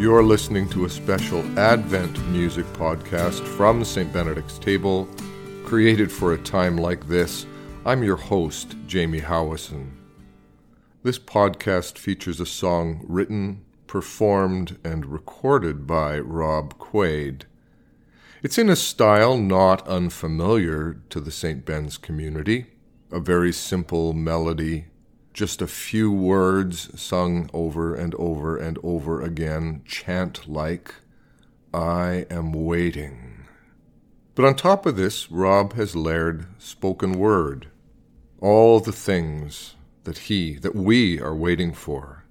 You're 0.00 0.22
listening 0.22 0.66
to 0.70 0.86
a 0.86 0.88
special 0.88 1.44
Advent 1.58 2.18
music 2.30 2.64
podcast 2.72 3.46
from 3.46 3.84
St. 3.84 4.10
Benedict's 4.10 4.58
Table, 4.58 5.06
created 5.66 6.10
for 6.10 6.32
a 6.32 6.38
time 6.38 6.78
like 6.78 7.06
this. 7.06 7.44
I'm 7.84 8.02
your 8.02 8.16
host, 8.16 8.76
Jamie 8.86 9.20
Howison. 9.20 9.90
This 11.02 11.18
podcast 11.18 11.98
features 11.98 12.40
a 12.40 12.46
song 12.46 13.04
written, 13.06 13.62
performed, 13.86 14.78
and 14.82 15.04
recorded 15.04 15.86
by 15.86 16.18
Rob 16.18 16.78
Kwade. 16.78 17.42
It's 18.42 18.56
in 18.56 18.70
a 18.70 18.76
style 18.76 19.36
not 19.36 19.86
unfamiliar 19.86 21.02
to 21.10 21.20
the 21.20 21.30
St. 21.30 21.66
Ben's 21.66 21.98
community, 21.98 22.68
a 23.12 23.20
very 23.20 23.52
simple 23.52 24.14
melody 24.14 24.86
just 25.32 25.62
a 25.62 25.66
few 25.66 26.10
words 26.10 27.00
sung 27.00 27.48
over 27.52 27.94
and 27.94 28.14
over 28.16 28.56
and 28.56 28.78
over 28.82 29.22
again, 29.22 29.82
chant 29.86 30.48
like, 30.48 30.94
I 31.72 32.26
am 32.30 32.52
waiting. 32.52 33.46
But 34.34 34.44
on 34.44 34.54
top 34.56 34.86
of 34.86 34.96
this, 34.96 35.30
Rob 35.30 35.74
has 35.74 35.94
layered 35.94 36.46
spoken 36.58 37.12
word, 37.12 37.68
all 38.40 38.80
the 38.80 38.92
things 38.92 39.76
that 40.04 40.18
he, 40.18 40.56
that 40.56 40.74
we 40.74 41.20
are 41.20 41.34
waiting 41.34 41.72
for. 41.72 42.24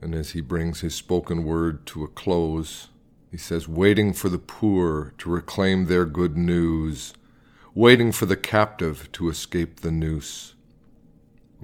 And 0.00 0.14
as 0.14 0.30
he 0.30 0.40
brings 0.40 0.80
his 0.80 0.94
spoken 0.94 1.44
word 1.44 1.86
to 1.86 2.04
a 2.04 2.08
close, 2.08 2.88
he 3.30 3.38
says, 3.38 3.66
waiting 3.66 4.12
for 4.12 4.28
the 4.28 4.38
poor 4.38 5.14
to 5.18 5.30
reclaim 5.30 5.86
their 5.86 6.04
good 6.04 6.36
news, 6.36 7.14
waiting 7.74 8.12
for 8.12 8.26
the 8.26 8.36
captive 8.36 9.10
to 9.12 9.28
escape 9.28 9.80
the 9.80 9.90
noose 9.90 10.53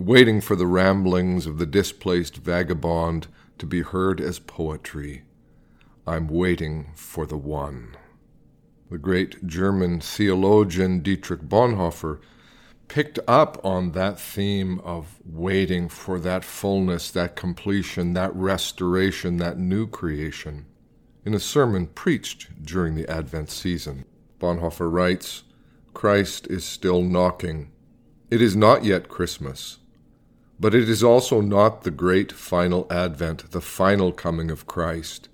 waiting 0.07 0.41
for 0.41 0.57
the 0.57 0.67
ramblings 0.67 1.47
of 1.47 1.59
the 1.59 1.67
displaced 1.67 2.37
vagabond 2.37 3.27
to 3.59 3.67
be 3.67 3.83
heard 3.83 4.21
as 4.21 4.39
poetry. 4.39 5.23
I'm 6.07 6.27
waiting 6.27 6.93
for 6.95 7.27
the 7.27 7.37
one. 7.37 7.97
The 8.91 8.99
great 8.99 9.47
German 9.47 10.01
theologian 10.01 11.01
Dietrich 11.01 11.43
Bonhoeffer 11.43 12.19
picked 12.89 13.19
up 13.29 13.65
on 13.65 13.93
that 13.93 14.19
theme 14.19 14.81
of 14.81 15.21
waiting 15.25 15.89
for 15.89 16.19
that 16.19 16.45
fullness, 16.45 17.11
that 17.11 17.37
completion, 17.37 18.15
that 18.15 18.35
restoration, 18.35 19.37
that 19.37 19.59
new 19.59 19.87
creation 19.87 20.67
in 21.25 21.35
a 21.35 21.41
sermon 21.41 21.87
preached 21.87 22.65
during 22.65 22.95
the 22.95 23.09
Advent 23.09 23.51
season. 23.51 24.05
Bonhoeffer 24.39 24.91
writes, 24.91 25.43
Christ 25.93 26.47
is 26.49 26.65
still 26.65 27.03
knocking. 27.03 27.71
It 28.31 28.41
is 28.41 28.57
not 28.57 28.85
yet 28.85 29.09
Christmas. 29.09 29.79
But 30.61 30.75
it 30.75 30.91
is 30.91 31.03
also 31.03 31.41
not 31.41 31.83
the 31.83 31.91
great 31.91 32.31
final 32.31 32.87
advent, 32.91 33.51
the 33.51 33.63
final 33.63 34.13
coming 34.13 34.51
of 34.51 34.67
Christ. 34.67 35.31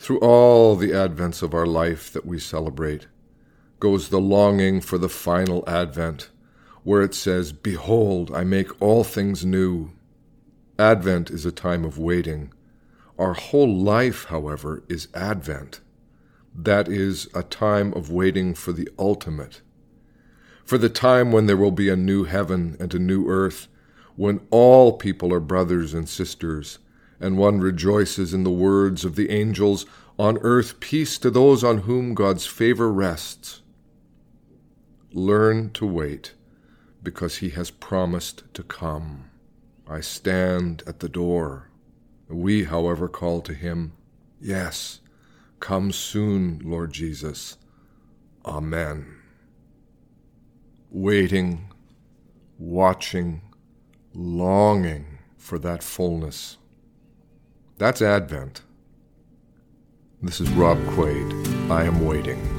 Through 0.00 0.18
all 0.18 0.74
the 0.74 0.90
advents 0.90 1.40
of 1.40 1.54
our 1.54 1.66
life 1.66 2.12
that 2.12 2.26
we 2.26 2.40
celebrate 2.40 3.06
goes 3.78 4.08
the 4.08 4.20
longing 4.20 4.80
for 4.80 4.98
the 4.98 5.08
final 5.08 5.62
advent, 5.68 6.30
where 6.82 7.02
it 7.02 7.14
says, 7.14 7.52
Behold, 7.52 8.34
I 8.34 8.42
make 8.42 8.82
all 8.82 9.04
things 9.04 9.44
new. 9.44 9.92
Advent 10.80 11.30
is 11.30 11.46
a 11.46 11.52
time 11.52 11.84
of 11.84 11.96
waiting. 11.96 12.52
Our 13.16 13.34
whole 13.34 13.72
life, 13.72 14.24
however, 14.24 14.82
is 14.88 15.06
Advent. 15.14 15.80
That 16.52 16.88
is 16.88 17.28
a 17.34 17.44
time 17.44 17.92
of 17.94 18.10
waiting 18.10 18.54
for 18.54 18.72
the 18.72 18.88
ultimate, 18.98 19.60
for 20.64 20.78
the 20.78 20.88
time 20.88 21.30
when 21.30 21.46
there 21.46 21.56
will 21.56 21.70
be 21.70 21.88
a 21.88 21.96
new 21.96 22.24
heaven 22.24 22.76
and 22.80 22.92
a 22.92 22.98
new 22.98 23.28
earth 23.28 23.68
when 24.16 24.40
all 24.50 24.92
people 24.96 25.32
are 25.32 25.40
brothers 25.40 25.94
and 25.94 26.08
sisters, 26.08 26.78
and 27.20 27.38
one 27.38 27.60
rejoices 27.60 28.34
in 28.34 28.44
the 28.44 28.50
words 28.50 29.04
of 29.04 29.16
the 29.16 29.30
angels, 29.30 29.86
On 30.18 30.38
earth 30.42 30.78
peace 30.78 31.18
to 31.18 31.30
those 31.30 31.64
on 31.64 31.78
whom 31.78 32.14
God's 32.14 32.46
favor 32.46 32.92
rests. 32.92 33.62
Learn 35.12 35.70
to 35.72 35.86
wait, 35.86 36.34
because 37.02 37.38
he 37.38 37.50
has 37.50 37.70
promised 37.70 38.44
to 38.54 38.62
come. 38.62 39.30
I 39.88 40.00
stand 40.00 40.82
at 40.86 41.00
the 41.00 41.08
door. 41.08 41.70
We, 42.28 42.64
however, 42.64 43.08
call 43.08 43.40
to 43.42 43.54
him, 43.54 43.92
Yes, 44.40 45.00
come 45.60 45.92
soon, 45.92 46.60
Lord 46.64 46.92
Jesus. 46.92 47.56
Amen. 48.46 49.16
Waiting, 50.90 51.72
watching, 52.58 53.42
longing 54.14 55.18
for 55.36 55.58
that 55.58 55.82
fullness. 55.82 56.56
That's 57.78 58.00
Advent. 58.00 58.62
This 60.22 60.40
is 60.40 60.48
Rob 60.50 60.78
Kwade. 60.86 61.70
I 61.70 61.84
am 61.84 62.06
waiting. 62.06 62.53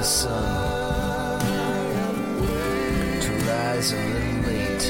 the 0.00 0.06
sun 0.06 1.40
to 3.20 3.30
rise 3.44 3.92
a 3.92 3.96
little 3.96 4.40
late, 4.48 4.84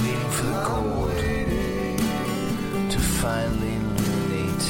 waiting 0.00 0.30
for 0.36 0.46
the 0.46 0.58
cold 0.64 1.18
to 2.90 2.98
finally 2.98 3.74
illuminate, 3.76 4.66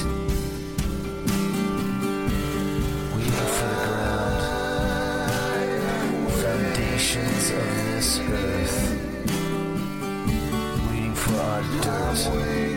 waiting 3.15 3.49
for 3.57 3.69
the 3.73 3.79
ground, 3.87 4.43
foundations 6.43 7.45
of 7.59 7.67
this 7.87 8.11
earth, 8.21 8.79
waiting 10.91 11.15
for 11.15 11.37
our 11.41 11.63
dirt. 11.81 12.68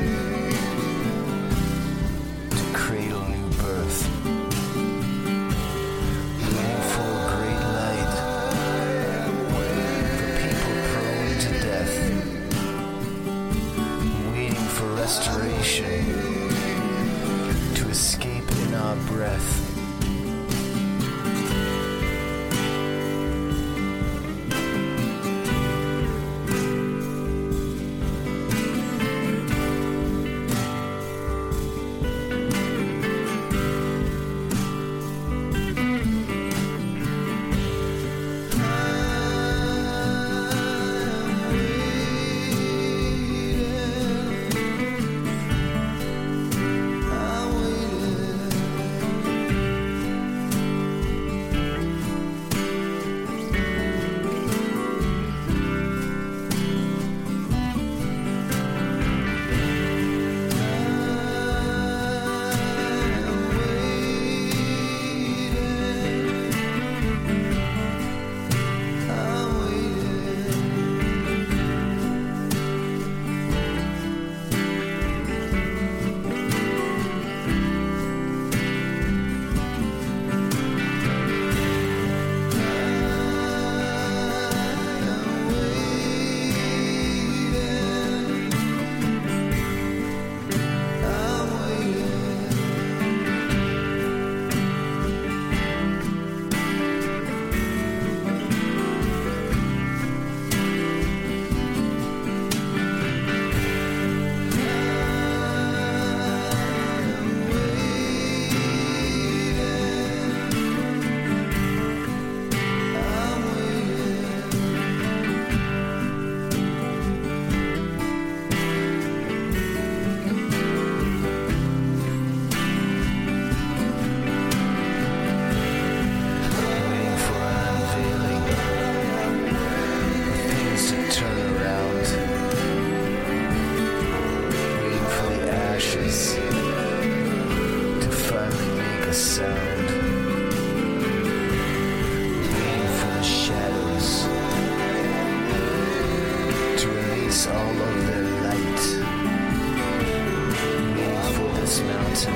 To 152.23 152.29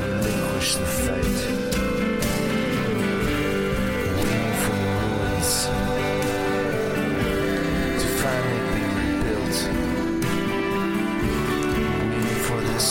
relinquish 0.00 0.76
the 0.76 0.86
fight. 0.86 1.38
Waiting 4.16 4.54
for 4.62 4.76
the 4.82 4.92
ruins 5.02 5.52
to 8.00 8.06
finally 8.20 8.60
be 8.74 8.82
rebuilt. 8.96 9.56
Waiting 12.14 12.40
for 12.46 12.58
this 12.62 12.88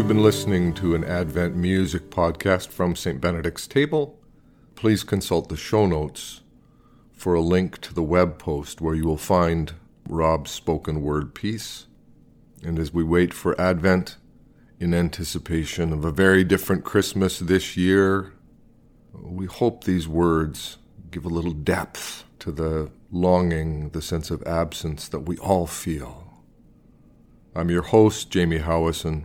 You've 0.00 0.08
been 0.08 0.22
listening 0.22 0.72
to 0.76 0.94
an 0.94 1.04
Advent 1.04 1.54
music 1.54 2.08
podcast 2.08 2.68
from 2.68 2.96
St. 2.96 3.20
Benedict's 3.20 3.66
Table. 3.66 4.18
Please 4.74 5.04
consult 5.04 5.50
the 5.50 5.58
show 5.58 5.84
notes 5.84 6.40
for 7.12 7.34
a 7.34 7.42
link 7.42 7.82
to 7.82 7.92
the 7.92 8.02
web 8.02 8.38
post 8.38 8.80
where 8.80 8.94
you 8.94 9.04
will 9.04 9.18
find 9.18 9.74
Rob's 10.08 10.52
spoken 10.52 11.02
word 11.02 11.34
piece. 11.34 11.84
And 12.64 12.78
as 12.78 12.94
we 12.94 13.04
wait 13.04 13.34
for 13.34 13.60
Advent, 13.60 14.16
in 14.78 14.94
anticipation 14.94 15.92
of 15.92 16.02
a 16.02 16.10
very 16.10 16.44
different 16.44 16.82
Christmas 16.82 17.38
this 17.38 17.76
year, 17.76 18.32
we 19.12 19.44
hope 19.44 19.84
these 19.84 20.08
words 20.08 20.78
give 21.10 21.26
a 21.26 21.28
little 21.28 21.52
depth 21.52 22.24
to 22.38 22.50
the 22.50 22.90
longing, 23.12 23.90
the 23.90 24.00
sense 24.00 24.30
of 24.30 24.42
absence 24.44 25.08
that 25.08 25.28
we 25.28 25.36
all 25.36 25.66
feel. 25.66 26.42
I'm 27.54 27.68
your 27.68 27.82
host, 27.82 28.30
Jamie 28.30 28.60
Howison. 28.60 29.24